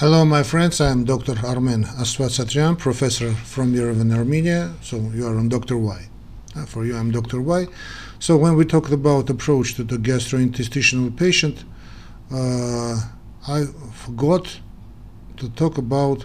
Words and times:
Hello, 0.00 0.24
my 0.24 0.42
friends. 0.42 0.80
I'm 0.80 1.04
Dr. 1.04 1.34
Armen 1.44 1.84
Astvatsatryan, 1.84 2.78
professor 2.78 3.34
from 3.34 3.74
Yerevan, 3.74 4.16
Armenia. 4.16 4.72
So 4.80 4.96
you 4.96 5.26
are 5.26 5.36
on 5.36 5.50
Dr. 5.50 5.76
Y. 5.76 6.08
Uh, 6.56 6.64
for 6.64 6.86
you, 6.86 6.96
I'm 6.96 7.10
Dr. 7.10 7.42
Y. 7.42 7.66
So 8.18 8.34
when 8.38 8.56
we 8.56 8.64
talked 8.64 8.92
about 8.92 9.28
approach 9.28 9.74
to 9.74 9.84
the 9.84 9.98
gastrointestinal 9.98 11.14
patient, 11.14 11.64
uh, 12.32 12.98
I 13.46 13.66
forgot 13.92 14.60
to 15.36 15.50
talk 15.50 15.76
about. 15.76 16.24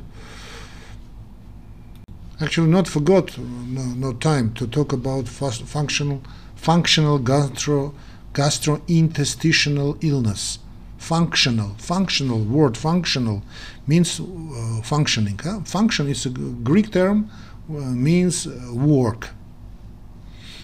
Actually, 2.39 2.69
not 2.69 2.87
forgot, 2.87 3.37
no, 3.37 3.83
no 3.83 4.13
time 4.13 4.53
to 4.53 4.67
talk 4.67 4.93
about 4.93 5.27
functional, 5.27 6.23
functional 6.55 7.19
gastro, 7.19 7.93
gastrointestinal 8.31 10.01
illness 10.01 10.59
functional 11.05 11.75
functional 11.77 12.41
word 12.43 12.75
functional 12.75 13.43
means 13.85 14.19
uh, 14.19 14.81
functioning 14.81 15.39
huh? 15.43 15.59
function 15.63 16.07
is 16.07 16.25
a 16.25 16.29
greek 16.69 16.91
term 16.91 17.29
uh, 17.69 17.73
means 17.73 18.47
uh, 18.47 18.51
work. 18.73 19.29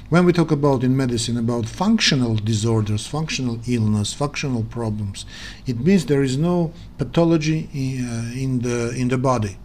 When 0.10 0.26
we 0.26 0.34
talk 0.34 0.52
about 0.52 0.84
in 0.84 0.98
medicine 0.98 1.38
about 1.38 1.66
functional 1.68 2.36
disorders 2.36 3.06
functional 3.06 3.60
illness 3.68 4.14
functional 4.14 4.64
problems 4.64 5.26
it 5.68 5.80
means 5.80 6.08
there 6.08 6.24
is 6.24 6.38
no 6.38 6.74
pathology 6.98 7.70
in, 7.74 7.92
uh, 8.10 8.44
in 8.44 8.52
the 8.66 8.78
in 9.02 9.10
the 9.10 9.20
body. 9.20 9.58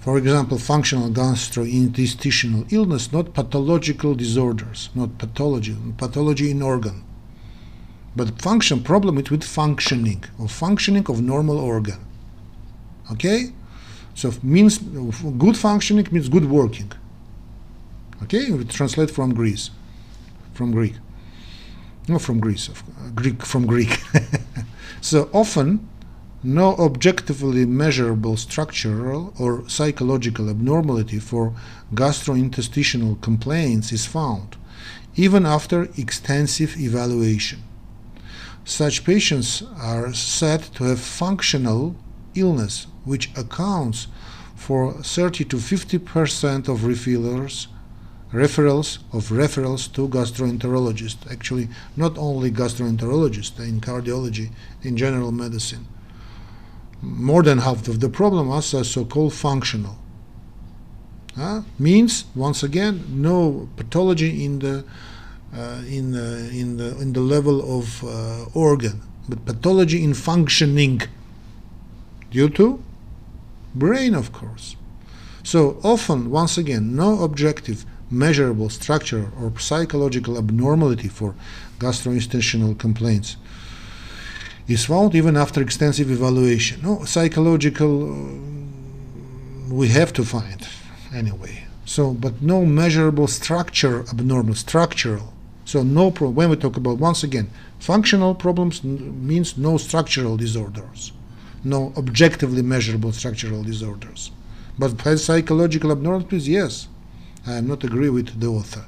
For 0.00 0.18
example 0.18 0.58
functional 0.58 1.10
gastrointestinal 1.10 2.72
illness 2.72 3.12
not 3.12 3.32
pathological 3.32 4.16
disorders 4.16 4.90
not 4.96 5.18
pathology 5.18 5.76
pathology 5.96 6.50
in 6.50 6.62
organ 6.62 7.04
but 8.16 8.40
function 8.40 8.82
problem 8.82 9.18
is 9.18 9.30
with 9.30 9.44
functioning 9.44 10.24
or 10.38 10.48
functioning 10.48 11.06
of 11.08 11.20
normal 11.22 11.58
organ. 11.58 12.00
Okay, 13.12 13.52
so 14.14 14.32
means 14.42 14.78
good 15.38 15.56
functioning 15.56 16.06
means 16.10 16.28
good 16.28 16.50
working. 16.50 16.92
Okay, 18.22 18.50
we 18.50 18.64
translate 18.64 19.10
from 19.10 19.32
Greece, 19.32 19.70
from 20.52 20.72
Greek, 20.72 20.94
not 22.08 22.20
from 22.20 22.40
Greece, 22.40 22.68
uh, 22.68 23.10
Greek 23.14 23.44
from 23.44 23.66
Greek. 23.66 24.00
so 25.00 25.30
often, 25.32 25.88
no 26.42 26.74
objectively 26.76 27.64
measurable 27.64 28.36
structural 28.36 29.32
or 29.38 29.68
psychological 29.68 30.48
abnormality 30.50 31.18
for 31.18 31.54
gastrointestinal 31.94 33.20
complaints 33.20 33.92
is 33.92 34.06
found, 34.06 34.56
even 35.16 35.46
after 35.46 35.88
extensive 35.96 36.76
evaluation. 36.78 37.62
Such 38.68 39.02
patients 39.02 39.62
are 39.80 40.12
said 40.12 40.62
to 40.74 40.84
have 40.84 41.00
functional 41.00 41.96
illness, 42.34 42.86
which 43.06 43.30
accounts 43.34 44.08
for 44.54 44.92
30 44.92 45.46
to 45.46 45.58
50 45.58 45.96
percent 46.00 46.68
of 46.68 46.80
referrals, 46.80 47.68
referrals 48.30 48.98
of 49.10 49.30
referrals 49.30 49.90
to 49.94 50.06
gastroenterologists. 50.06 51.32
Actually, 51.32 51.70
not 51.96 52.18
only 52.18 52.50
gastroenterologists 52.50 53.58
in 53.58 53.80
cardiology, 53.80 54.50
in 54.82 54.98
general 54.98 55.32
medicine. 55.32 55.86
More 57.00 57.42
than 57.42 57.58
half 57.60 57.88
of 57.88 58.00
the 58.00 58.10
problem 58.10 58.50
are 58.50 58.60
so-called 58.60 59.32
functional. 59.32 59.96
Uh, 61.38 61.62
means 61.78 62.26
once 62.34 62.62
again 62.62 63.02
no 63.08 63.70
pathology 63.76 64.44
in 64.44 64.58
the 64.58 64.84
in, 65.86 66.12
the, 66.12 66.50
in, 66.52 66.76
the, 66.76 66.98
in 67.00 67.12
the 67.12 67.20
level 67.20 67.78
of 67.78 68.04
uh, 68.04 68.44
organ, 68.54 69.02
but 69.28 69.44
pathology 69.44 70.02
in 70.02 70.14
functioning 70.14 71.02
due 72.30 72.48
to 72.50 72.82
brain, 73.74 74.14
of 74.14 74.32
course. 74.32 74.76
So 75.42 75.78
often, 75.82 76.30
once 76.30 76.58
again, 76.58 76.94
no 76.94 77.22
objective, 77.22 77.84
measurable 78.10 78.68
structure 78.70 79.30
or 79.40 79.58
psychological 79.58 80.36
abnormality 80.36 81.08
for 81.08 81.34
gastrointestinal 81.78 82.78
complaints 82.78 83.36
is 84.66 84.84
found 84.84 85.14
even 85.14 85.36
after 85.36 85.62
extensive 85.62 86.10
evaluation. 86.10 86.82
No 86.82 87.04
psychological, 87.04 88.12
uh, 88.12 89.74
we 89.74 89.88
have 89.88 90.12
to 90.14 90.24
find 90.24 90.68
anyway. 91.14 91.64
So, 91.86 92.12
but 92.12 92.42
no 92.42 92.66
measurable 92.66 93.28
structure 93.28 94.04
abnormal, 94.10 94.54
structural 94.54 95.32
so 95.68 95.82
no. 95.82 96.08
When 96.10 96.48
we 96.48 96.56
talk 96.56 96.78
about 96.78 96.96
once 96.96 97.22
again 97.22 97.50
functional 97.78 98.34
problems 98.34 98.82
means 98.82 99.58
no 99.58 99.76
structural 99.76 100.38
disorders, 100.38 101.12
no 101.62 101.92
objectively 101.94 102.62
measurable 102.62 103.12
structural 103.12 103.62
disorders. 103.62 104.30
But 104.78 105.18
psychological 105.18 105.92
abnormalities, 105.92 106.48
yes, 106.48 106.88
I 107.46 107.56
am 107.56 107.66
not 107.66 107.84
agree 107.84 108.08
with 108.08 108.40
the 108.40 108.46
author. 108.46 108.86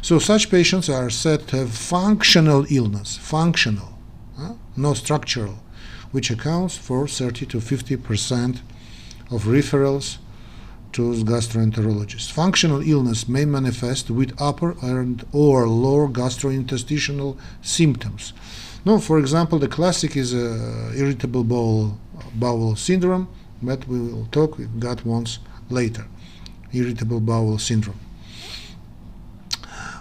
So 0.00 0.20
such 0.20 0.48
patients 0.48 0.88
are 0.88 1.10
said 1.10 1.48
to 1.48 1.56
have 1.56 1.72
functional 1.72 2.64
illness, 2.70 3.16
functional, 3.16 3.98
huh? 4.38 4.54
no 4.76 4.94
structural, 4.94 5.58
which 6.12 6.30
accounts 6.30 6.76
for 6.76 7.08
30 7.08 7.46
to 7.46 7.60
50 7.60 7.96
percent 7.96 8.62
of 9.28 9.46
referrals 9.46 10.18
to 10.96 11.12
gastroenterologists. 11.24 12.30
Functional 12.32 12.80
illness 12.80 13.28
may 13.28 13.44
manifest 13.44 14.10
with 14.10 14.32
upper 14.40 14.70
and 14.80 15.26
or 15.32 15.68
lower 15.68 16.08
gastrointestinal 16.08 17.36
symptoms. 17.60 18.32
No, 18.86 18.98
for 18.98 19.18
example, 19.18 19.58
the 19.58 19.68
classic 19.68 20.16
is 20.16 20.32
uh, 20.32 20.92
irritable 20.96 21.44
bowel, 21.44 21.98
bowel 22.34 22.76
syndrome, 22.76 23.28
but 23.62 23.86
we 23.86 23.98
will 24.00 24.26
talk 24.32 24.56
with 24.56 24.80
that 24.80 25.04
once 25.04 25.38
later. 25.68 26.06
Irritable 26.72 27.20
bowel 27.20 27.58
syndrome. 27.58 28.00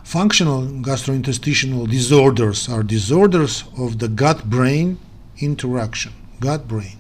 Functional 0.04 0.62
gastrointestinal 0.62 1.90
disorders 1.90 2.70
are 2.70 2.84
disorders 2.84 3.66
of 3.78 4.00
the 4.00 4.08
gut-brain 4.08 4.98
interaction. 5.40 6.14
Gut-brain. 6.40 6.98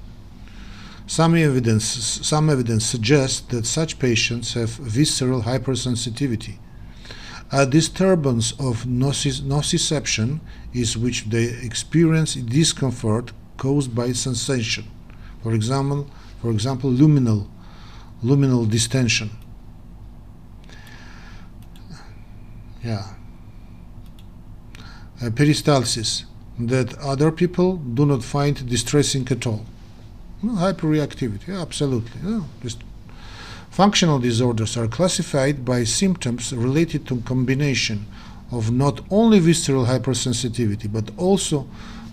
Some 1.07 1.35
evidence, 1.35 1.85
some 1.85 2.49
evidence 2.49 2.85
suggests 2.85 3.41
that 3.49 3.65
such 3.65 3.99
patients 3.99 4.53
have 4.55 4.69
visceral 4.69 5.43
hypersensitivity. 5.43 6.57
A 7.51 7.65
disturbance 7.65 8.53
of 8.53 8.85
nociception 8.85 10.39
is 10.73 10.97
which 10.97 11.25
they 11.25 11.43
experience 11.43 12.33
discomfort 12.33 13.31
caused 13.57 13.93
by 13.93 14.13
sensation. 14.13 14.85
For 15.43 15.53
example, 15.53 16.09
for 16.41 16.49
example, 16.49 16.89
luminal, 16.89 17.47
luminal 18.23 18.67
distension. 18.67 19.29
Yeah. 22.83 23.13
A 25.21 25.29
peristalsis 25.29 26.25
that 26.59 26.97
other 26.97 27.31
people 27.31 27.77
do 27.77 28.05
not 28.07 28.23
find 28.23 28.67
distressing 28.67 29.27
at 29.29 29.45
all. 29.45 29.65
Hyperreactivity, 30.43 31.59
absolutely. 31.59 32.43
Just 32.61 32.83
functional 33.69 34.19
disorders 34.19 34.77
are 34.77 34.87
classified 34.87 35.65
by 35.65 35.83
symptoms 35.83 36.53
related 36.53 37.07
to 37.07 37.21
combination 37.21 38.05
of 38.51 38.71
not 38.71 39.01
only 39.09 39.39
visceral 39.39 39.85
hypersensitivity 39.85 40.91
but 40.91 41.11
also 41.17 41.67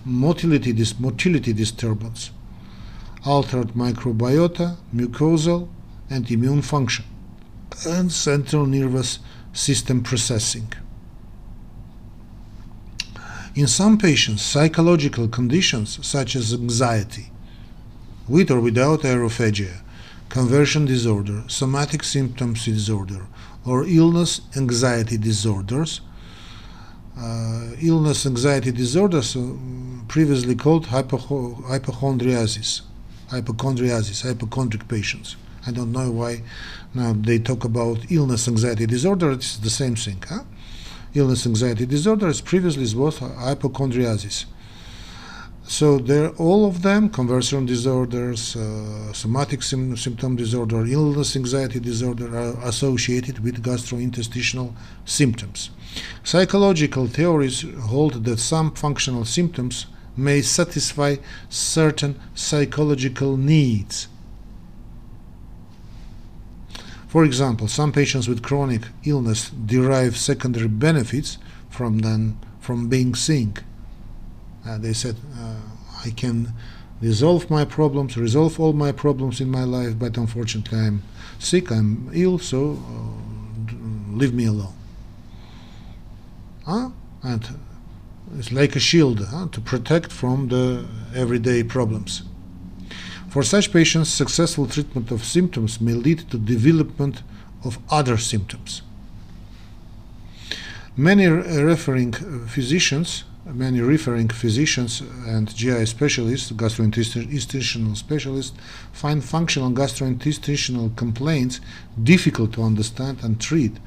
motility, 0.04 0.72
dis- 0.72 0.98
motility 0.98 1.52
disturbance, 1.52 2.30
altered 3.24 3.68
microbiota, 3.74 4.76
mucosal 4.94 5.68
and 6.10 6.30
immune 6.30 6.62
function, 6.62 7.04
and 7.86 8.10
central 8.10 8.66
nervous 8.66 9.18
system 9.52 10.02
processing. 10.02 10.72
In 13.54 13.66
some 13.66 13.98
patients, 13.98 14.42
psychological 14.42 15.28
conditions 15.28 16.04
such 16.06 16.34
as 16.34 16.54
anxiety, 16.54 17.31
with 18.32 18.50
or 18.50 18.60
without 18.60 19.00
aerophagia, 19.02 19.82
conversion 20.30 20.86
disorder, 20.86 21.44
somatic 21.48 22.02
symptoms 22.02 22.64
disorder, 22.64 23.26
or 23.66 23.84
illness 23.86 24.40
anxiety 24.56 25.18
disorders. 25.18 26.00
Uh, 27.14 27.66
illness 27.82 28.24
anxiety 28.24 28.72
disorders, 28.72 29.36
uh, 29.36 29.52
previously 30.08 30.54
called 30.54 30.86
hypo- 30.86 31.62
hypochondriasis, 31.68 32.80
hypochondriasis, 33.30 34.22
hypochondric 34.22 34.88
patients. 34.88 35.36
I 35.66 35.70
don't 35.70 35.92
know 35.92 36.10
why 36.10 36.42
now 36.94 37.12
they 37.12 37.38
talk 37.38 37.64
about 37.64 38.10
illness 38.10 38.48
anxiety 38.48 38.86
disorder. 38.86 39.30
It's 39.32 39.58
the 39.58 39.68
same 39.68 39.94
thing. 39.94 40.24
Huh? 40.26 40.44
Illness 41.12 41.44
anxiety 41.44 41.84
disorder 41.84 42.28
is 42.28 42.40
previously 42.40 42.98
was 42.98 43.18
hypochondriasis. 43.18 44.46
So 45.64 45.98
they're 45.98 46.30
all 46.30 46.66
of 46.66 46.82
them 46.82 47.08
conversion 47.08 47.66
disorders, 47.66 48.56
uh, 48.56 49.12
somatic 49.12 49.62
sim- 49.62 49.96
symptom 49.96 50.36
disorder, 50.36 50.84
illness 50.84 51.36
anxiety 51.36 51.80
disorder 51.80 52.36
are 52.36 52.68
associated 52.68 53.38
with 53.38 53.62
gastrointestinal 53.62 54.74
symptoms. 55.04 55.70
Psychological 56.24 57.06
theories 57.06 57.64
hold 57.82 58.24
that 58.24 58.38
some 58.38 58.72
functional 58.72 59.24
symptoms 59.24 59.86
may 60.16 60.42
satisfy 60.42 61.16
certain 61.48 62.20
psychological 62.34 63.36
needs. 63.36 64.08
For 67.06 67.24
example, 67.24 67.68
some 67.68 67.92
patients 67.92 68.26
with 68.28 68.42
chronic 68.42 68.82
illness 69.04 69.50
derive 69.50 70.16
secondary 70.16 70.68
benefits 70.68 71.38
from 71.68 71.98
them, 71.98 72.38
from 72.58 72.88
being 72.88 73.14
sick. 73.14 73.62
Uh, 74.66 74.78
they 74.78 74.92
said, 74.92 75.16
uh, 75.38 75.56
I 76.04 76.10
can 76.10 76.52
resolve 77.00 77.50
my 77.50 77.64
problems, 77.64 78.16
resolve 78.16 78.60
all 78.60 78.72
my 78.72 78.92
problems 78.92 79.40
in 79.40 79.50
my 79.50 79.64
life, 79.64 79.98
but 79.98 80.16
unfortunately 80.16 80.78
I'm 80.78 81.02
sick, 81.38 81.70
I'm 81.70 82.10
ill, 82.14 82.38
so 82.38 82.78
uh, 82.78 84.16
leave 84.16 84.32
me 84.32 84.46
alone. 84.46 84.74
Huh? 86.64 86.90
And 87.22 87.58
it's 88.38 88.52
like 88.52 88.76
a 88.76 88.80
shield 88.80 89.26
huh, 89.26 89.48
to 89.52 89.60
protect 89.60 90.12
from 90.12 90.48
the 90.48 90.86
everyday 91.14 91.64
problems. 91.64 92.22
For 93.28 93.42
such 93.42 93.72
patients, 93.72 94.10
successful 94.10 94.66
treatment 94.66 95.10
of 95.10 95.24
symptoms 95.24 95.80
may 95.80 95.94
lead 95.94 96.30
to 96.30 96.38
development 96.38 97.22
of 97.64 97.78
other 97.90 98.16
symptoms. 98.16 98.82
Many 100.96 101.26
referring 101.26 102.12
physicians, 102.46 103.24
many 103.44 103.80
referring 103.80 104.28
physicians 104.28 105.00
and 105.26 105.54
GI 105.54 105.86
specialists, 105.86 106.52
gastrointestinal 106.52 107.96
specialists, 107.96 108.56
find 108.92 109.24
functional 109.24 109.70
gastrointestinal 109.70 110.96
complaints 110.96 111.60
difficult 112.02 112.52
to 112.52 112.62
understand 112.62 113.22
and 113.22 113.40
treat, 113.40 113.78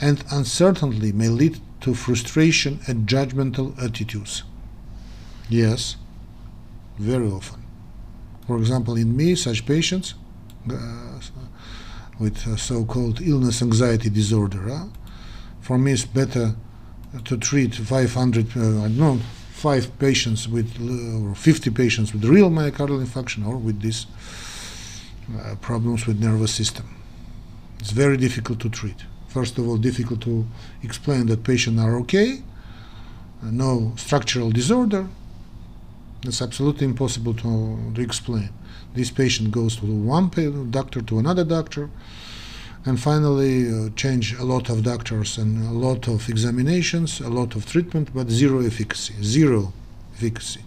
and 0.00 0.24
uncertainty 0.30 1.12
may 1.12 1.28
lead 1.28 1.60
to 1.80 1.94
frustration 1.94 2.80
and 2.86 3.06
judgmental 3.06 3.80
attitudes. 3.82 4.42
Yes, 5.48 5.96
very 6.98 7.28
often. 7.28 7.62
For 8.46 8.58
example, 8.58 8.96
in 8.96 9.16
me, 9.16 9.34
such 9.34 9.64
patients 9.64 10.14
uh, 10.70 11.20
with 12.18 12.46
uh, 12.46 12.56
so-called 12.56 13.20
illness 13.20 13.62
anxiety 13.62 14.10
disorder, 14.10 14.70
uh, 14.70 14.86
for 15.60 15.78
me 15.78 15.92
it's 15.92 16.04
better 16.04 16.54
to 17.24 17.36
treat 17.36 17.74
500, 17.74 18.56
uh, 18.56 18.60
I 18.60 18.62
don't 18.62 18.98
know, 18.98 19.20
five 19.52 19.98
patients 19.98 20.48
with, 20.48 20.76
uh, 20.80 21.30
or 21.30 21.34
50 21.34 21.70
patients 21.70 22.12
with 22.12 22.24
real 22.24 22.50
myocardial 22.50 23.04
infarction 23.04 23.46
or 23.46 23.56
with 23.56 23.80
these 23.80 24.06
uh, 25.38 25.54
problems 25.60 26.06
with 26.06 26.20
nervous 26.20 26.52
system. 26.52 26.86
It's 27.78 27.90
very 27.90 28.16
difficult 28.16 28.60
to 28.60 28.68
treat. 28.68 29.04
First 29.28 29.58
of 29.58 29.66
all, 29.68 29.76
difficult 29.76 30.20
to 30.22 30.46
explain 30.82 31.26
that 31.26 31.44
patients 31.44 31.80
are 31.80 31.96
okay, 31.96 32.42
no 33.42 33.92
structural 33.96 34.50
disorder, 34.50 35.06
it's 36.24 36.40
absolutely 36.40 36.86
impossible 36.86 37.34
to, 37.34 37.92
to 37.94 38.00
explain. 38.00 38.50
This 38.94 39.10
patient 39.10 39.50
goes 39.50 39.76
to 39.76 39.86
one 39.86 40.28
doctor 40.70 41.02
to 41.02 41.18
another 41.18 41.44
doctor, 41.44 41.90
and 42.86 43.00
finally 43.00 43.68
uh, 43.68 43.88
change 43.96 44.34
a 44.34 44.44
lot 44.44 44.68
of 44.68 44.82
doctors 44.82 45.38
and 45.38 45.64
a 45.66 45.72
lot 45.72 46.06
of 46.06 46.28
examinations, 46.28 47.20
a 47.20 47.28
lot 47.28 47.54
of 47.56 47.64
treatment, 47.64 48.10
but 48.14 48.28
zero 48.28 48.60
efficacy. 48.60 49.14
Zero 49.22 49.72
efficacy. 50.16 50.60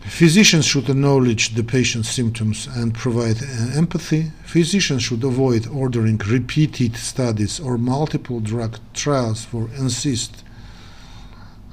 Physicians 0.00 0.64
should 0.64 0.88
acknowledge 0.88 1.54
the 1.54 1.64
patient's 1.64 2.08
symptoms 2.08 2.68
and 2.68 2.94
provide 2.94 3.42
uh, 3.42 3.76
empathy. 3.76 4.30
Physicians 4.44 5.02
should 5.02 5.24
avoid 5.24 5.66
ordering 5.66 6.18
repeated 6.18 6.96
studies 6.96 7.58
or 7.58 7.76
multiple 7.76 8.38
drug 8.38 8.78
trials 8.94 9.44
for 9.44 9.68
insist. 9.76 10.44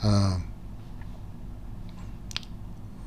Uh, 0.04 0.40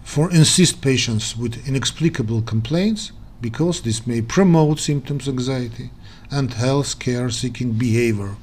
for 0.05 0.31
insist 0.31 0.81
patients 0.81 1.37
with 1.37 1.67
inexplicable 1.67 2.41
complaints 2.41 3.11
because 3.41 3.83
this 3.83 4.07
may 4.07 4.23
promote 4.23 4.79
symptoms 4.79 5.29
anxiety 5.29 5.91
and 6.31 6.55
health 6.55 6.99
care 6.99 7.31
seeking 7.31 7.73
behavior. 7.73 8.37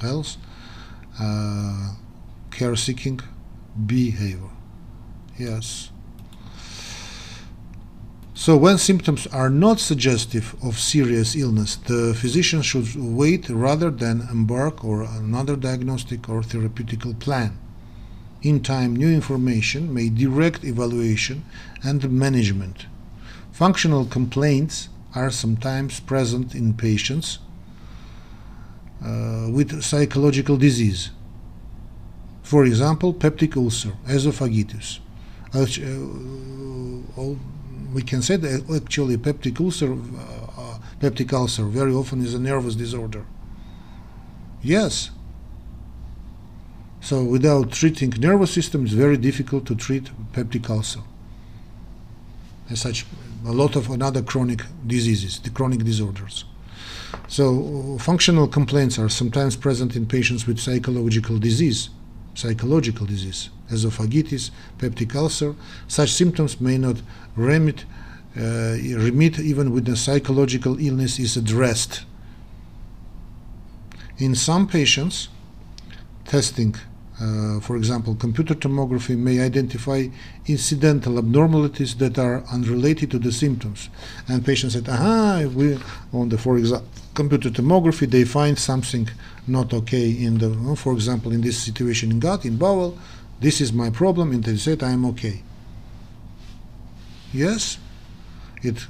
Health 0.00 0.36
uh, 1.20 1.94
care 2.50 2.76
seeking 2.76 3.20
behavior. 3.86 4.50
Yes. 5.38 5.90
So 8.34 8.56
when 8.56 8.78
symptoms 8.78 9.26
are 9.26 9.50
not 9.50 9.80
suggestive 9.80 10.56
of 10.62 10.78
serious 10.78 11.36
illness 11.36 11.76
the 11.76 12.14
physician 12.14 12.62
should 12.62 12.96
wait 12.96 13.50
rather 13.50 13.90
than 13.90 14.26
embark 14.32 14.82
on 14.82 15.02
another 15.02 15.56
diagnostic 15.56 16.26
or 16.28 16.40
therapeutical 16.40 17.18
plan. 17.18 17.58
In 18.42 18.62
time, 18.62 18.96
new 18.96 19.12
information 19.12 19.92
may 19.92 20.08
direct 20.08 20.64
evaluation 20.64 21.44
and 21.82 22.10
management. 22.10 22.86
Functional 23.60 24.06
complaints 24.06 24.88
are 25.14 25.30
sometimes 25.30 26.00
present 26.00 26.54
in 26.54 26.72
patients 26.72 27.40
uh, 29.04 29.48
with 29.50 29.82
psychological 29.82 30.56
disease. 30.56 31.10
For 32.42 32.64
example, 32.64 33.12
peptic 33.12 33.58
ulcer, 33.58 33.92
esophagitis. 34.06 35.00
Uh, 35.52 35.66
we 37.92 38.00
can 38.00 38.22
say 38.22 38.36
that 38.36 38.64
actually 38.74 39.18
peptic 39.18 39.60
ulcer, 39.60 39.92
uh, 39.92 40.78
peptic 40.98 41.30
ulcer 41.34 41.64
very 41.64 41.92
often 41.92 42.24
is 42.24 42.32
a 42.32 42.38
nervous 42.40 42.74
disorder. 42.74 43.26
Yes, 44.62 45.10
so 47.02 47.22
without 47.22 47.72
treating 47.72 48.08
nervous 48.08 48.52
system, 48.54 48.86
it's 48.86 48.94
very 48.94 49.18
difficult 49.18 49.66
to 49.66 49.74
treat 49.74 50.10
peptic 50.32 50.70
ulcer. 50.70 51.00
As 52.70 52.80
such, 52.80 53.04
a 53.46 53.52
lot 53.52 53.76
of 53.76 53.90
another 53.90 54.22
chronic 54.22 54.62
diseases, 54.86 55.40
the 55.40 55.50
chronic 55.50 55.84
disorders. 55.84 56.44
So 57.28 57.98
functional 58.00 58.48
complaints 58.48 58.98
are 58.98 59.08
sometimes 59.08 59.56
present 59.56 59.96
in 59.96 60.06
patients 60.06 60.46
with 60.46 60.58
psychological 60.58 61.38
disease, 61.38 61.90
psychological 62.34 63.06
disease, 63.06 63.50
esophagitis, 63.70 64.50
peptic 64.78 65.14
ulcer. 65.14 65.54
Such 65.88 66.12
symptoms 66.12 66.60
may 66.60 66.78
not 66.78 67.02
remit, 67.36 67.84
uh, 68.36 68.76
remit 69.06 69.38
even 69.38 69.72
when 69.72 69.84
the 69.84 69.96
psychological 69.96 70.78
illness 70.78 71.18
is 71.18 71.36
addressed. 71.36 72.04
In 74.18 74.34
some 74.34 74.66
patients, 74.68 75.28
testing 76.26 76.74
uh, 77.20 77.60
for 77.60 77.76
example, 77.76 78.14
computer 78.14 78.54
tomography 78.54 79.16
may 79.16 79.40
identify 79.40 80.06
incidental 80.46 81.18
abnormalities 81.18 81.94
that 81.96 82.18
are 82.18 82.42
unrelated 82.50 83.10
to 83.10 83.18
the 83.18 83.30
symptoms. 83.30 83.90
And 84.26 84.44
patients 84.44 84.72
said, 84.72 84.88
aha, 84.88 85.44
we, 85.54 85.78
on 86.14 86.30
the, 86.30 86.38
for 86.38 86.56
example, 86.56 86.88
computer 87.14 87.50
tomography, 87.50 88.10
they 88.10 88.24
find 88.24 88.58
something 88.58 89.08
not 89.46 89.74
okay 89.74 90.10
in 90.10 90.38
the, 90.38 90.76
for 90.76 90.94
example, 90.94 91.32
in 91.32 91.42
this 91.42 91.58
situation 91.58 92.10
in 92.10 92.20
gut, 92.20 92.46
in 92.46 92.56
bowel, 92.56 92.96
this 93.40 93.60
is 93.60 93.72
my 93.72 93.90
problem, 93.90 94.32
and 94.32 94.44
they 94.44 94.56
said, 94.56 94.82
I 94.82 94.92
am 94.92 95.04
okay. 95.06 95.42
Yes, 97.32 97.78
it 98.62 98.86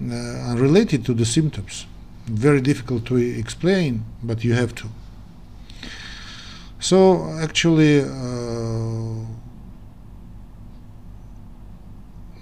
uh, 0.00 0.14
unrelated 0.50 1.04
to 1.06 1.14
the 1.14 1.24
symptoms. 1.24 1.86
Very 2.26 2.60
difficult 2.60 3.06
to 3.06 3.16
explain, 3.16 4.04
but 4.22 4.44
you 4.44 4.52
have 4.54 4.74
to. 4.76 4.88
So 6.84 7.32
actually, 7.40 8.00
uh, 8.00 9.24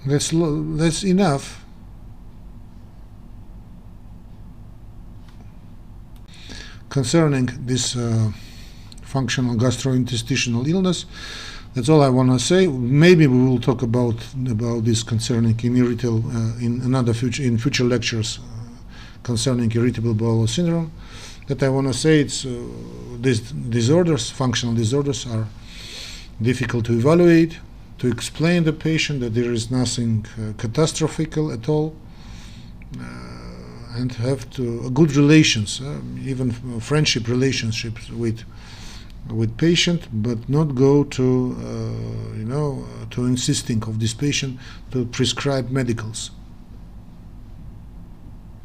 that's 0.05 0.31
that's 0.33 1.03
enough. 1.05 1.63
Concerning 6.89 7.47
this 7.65 7.95
uh, 7.95 8.33
functional 9.03 9.55
gastrointestinal 9.55 10.67
illness, 10.67 11.05
that's 11.73 11.87
all 11.87 12.01
I 12.03 12.09
want 12.09 12.31
to 12.31 12.37
say. 12.37 12.67
Maybe 12.67 13.27
we 13.27 13.37
will 13.47 13.61
talk 13.61 13.81
about 13.81 14.17
about 14.49 14.83
this 14.83 15.03
concerning 15.03 15.57
in 15.63 15.77
irritable 15.77 16.21
uh, 16.27 16.57
in 16.59 16.81
another 16.81 17.13
future 17.13 17.43
in 17.43 17.57
future 17.57 17.85
lectures 17.85 18.39
uh, 18.39 18.43
concerning 19.23 19.71
irritable 19.71 20.13
bowel 20.13 20.47
syndrome 20.47 20.91
that 21.47 21.61
I 21.61 21.69
want 21.69 21.87
to 21.87 21.93
say 21.93 22.19
it's 22.21 22.45
uh, 22.45 22.49
these 23.19 23.41
disorders, 23.51 24.29
functional 24.29 24.75
disorders, 24.75 25.25
are 25.25 25.47
difficult 26.41 26.85
to 26.85 26.93
evaluate, 26.93 27.59
to 27.99 28.07
explain 28.07 28.63
the 28.63 28.73
patient 28.73 29.19
that 29.21 29.33
there 29.33 29.51
is 29.51 29.69
nothing 29.71 30.25
uh, 30.37 30.53
at 31.51 31.69
all, 31.69 31.95
uh, 32.99 33.03
and 33.95 34.11
have 34.13 34.49
to 34.51 34.83
uh, 34.85 34.89
good 34.89 35.15
relations, 35.15 35.81
uh, 35.81 35.99
even 36.23 36.51
friendship 36.79 37.27
relationships 37.27 38.09
with 38.09 38.43
with 39.29 39.57
patient, 39.57 40.01
but 40.11 40.49
not 40.49 40.75
go 40.75 41.03
to 41.05 41.23
uh, 41.23 42.37
you 42.37 42.45
know 42.45 42.85
to 43.11 43.25
insisting 43.25 43.81
of 43.83 43.99
this 43.99 44.13
patient 44.13 44.59
to 44.91 45.05
prescribe 45.05 45.69
medicals. 45.69 46.31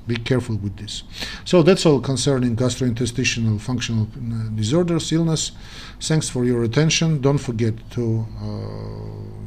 Be 0.09 0.17
careful 0.17 0.57
with 0.57 0.77
this. 0.77 1.05
So 1.45 1.63
that's 1.63 1.87
all 1.87 2.01
concerning 2.01 2.57
gastrointestinal 2.57 3.61
functional 3.61 4.09
uh, 4.17 4.49
disorders, 4.57 5.13
illness. 5.13 5.53
Thanks 6.01 6.29
for 6.29 6.45
your 6.45 6.65
attention. 6.65 7.21
Don't 7.21 7.39
forget 7.39 7.75
to 7.91 8.27
uh, 8.43 9.39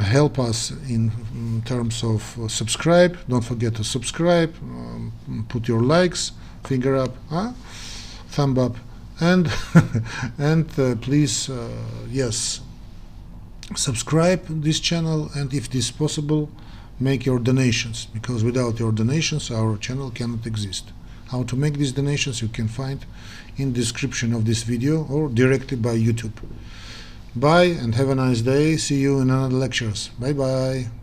help 0.00 0.38
us 0.38 0.70
in, 0.88 1.10
terms 1.64 2.04
of 2.04 2.38
uh, 2.38 2.48
subscribe. 2.48 3.18
Don't 3.28 3.44
forget 3.44 3.74
to 3.74 3.84
subscribe. 3.84 4.54
Um, 4.62 5.12
put 5.48 5.68
your 5.68 5.82
likes, 5.82 6.32
finger 6.64 6.96
up, 6.96 7.16
huh? 7.30 7.52
thumb 8.28 8.58
up, 8.58 8.76
and 9.20 9.50
and 10.38 10.66
uh, 10.78 10.94
please, 10.96 11.50
uh, 11.50 11.68
yes, 12.10 12.60
subscribe 13.74 14.46
this 14.62 14.80
channel. 14.80 15.30
And 15.34 15.52
if 15.52 15.68
this 15.70 15.90
possible 15.90 16.48
make 17.00 17.24
your 17.24 17.38
donations 17.38 18.06
because 18.06 18.42
without 18.44 18.78
your 18.78 18.92
donations 18.92 19.50
our 19.50 19.76
channel 19.76 20.10
cannot 20.10 20.46
exist. 20.46 20.92
How 21.30 21.42
to 21.44 21.56
make 21.56 21.74
these 21.74 21.92
donations 21.92 22.40
you 22.42 22.48
can 22.48 22.68
find 22.68 23.04
in 23.56 23.72
description 23.72 24.32
of 24.32 24.44
this 24.44 24.62
video 24.62 25.04
or 25.04 25.28
directly 25.28 25.76
by 25.76 25.96
youtube. 25.96 26.36
Bye 27.36 27.64
and 27.64 27.94
have 27.94 28.08
a 28.08 28.14
nice 28.14 28.40
day. 28.40 28.76
See 28.76 29.00
you 29.00 29.20
in 29.20 29.30
another 29.30 29.54
lectures. 29.54 30.08
Bye 30.18 30.32
bye 30.32 30.97